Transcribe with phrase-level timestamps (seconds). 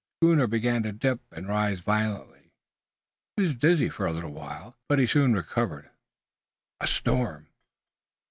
[0.19, 2.53] The schooner began to dip and rise violently.
[3.37, 5.91] He was dizzy for a little while, but he soon recovered.
[6.79, 7.49] A storm!